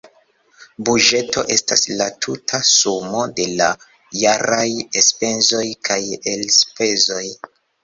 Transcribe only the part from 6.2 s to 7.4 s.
elspezoj.